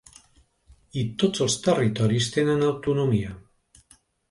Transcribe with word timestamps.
I 1.01 1.03
tots 1.23 1.43
els 1.45 1.59
territoris 1.67 2.31
tenen 2.39 2.67
autonomia. 2.71 3.39